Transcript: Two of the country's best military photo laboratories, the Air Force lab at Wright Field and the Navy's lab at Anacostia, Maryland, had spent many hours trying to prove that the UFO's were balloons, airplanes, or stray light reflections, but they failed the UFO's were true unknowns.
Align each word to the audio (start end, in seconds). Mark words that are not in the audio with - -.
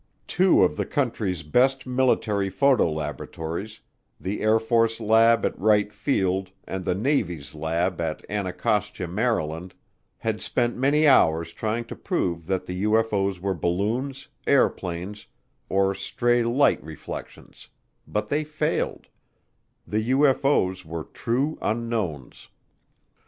Two 0.25 0.63
of 0.63 0.77
the 0.77 0.85
country's 0.87 1.43
best 1.43 1.85
military 1.85 2.49
photo 2.49 2.91
laboratories, 2.91 3.81
the 4.19 4.41
Air 4.41 4.57
Force 4.57 4.99
lab 4.99 5.45
at 5.45 5.55
Wright 5.59 5.93
Field 5.93 6.49
and 6.63 6.83
the 6.83 6.95
Navy's 6.95 7.53
lab 7.53 8.01
at 8.01 8.25
Anacostia, 8.27 9.07
Maryland, 9.07 9.75
had 10.17 10.41
spent 10.41 10.75
many 10.75 11.07
hours 11.07 11.53
trying 11.53 11.85
to 11.85 11.95
prove 11.95 12.47
that 12.47 12.65
the 12.65 12.81
UFO's 12.85 13.39
were 13.39 13.53
balloons, 13.53 14.27
airplanes, 14.47 15.27
or 15.69 15.93
stray 15.93 16.41
light 16.41 16.83
reflections, 16.83 17.69
but 18.07 18.27
they 18.27 18.43
failed 18.43 19.05
the 19.85 20.09
UFO's 20.09 20.83
were 20.83 21.03
true 21.03 21.59
unknowns. 21.61 22.47